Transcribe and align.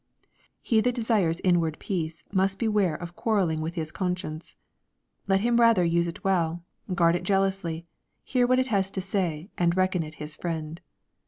He 0.63 0.81
that 0.81 0.95
desires 0.95 1.39
inward 1.43 1.77
peace 1.77 2.23
must 2.31 2.57
beware 2.57 2.95
of 2.95 3.15
quarrel 3.15 3.45
ling 3.45 3.61
with 3.61 3.75
his 3.75 3.91
conscience. 3.91 4.55
Let 5.27 5.41
him 5.41 5.57
rather 5.57 5.83
use 5.85 6.07
it 6.07 6.23
well, 6.23 6.63
guard 6.95 7.15
it 7.15 7.21
jealously, 7.21 7.85
hear 8.23 8.47
what 8.47 8.57
it 8.57 8.69
has 8.69 8.89
to 8.97 8.99
say, 9.01 9.51
and 9.59 9.77
reckon 9.77 10.01
it 10.01 10.15
his 10.15 10.35
friend. 10.35 10.81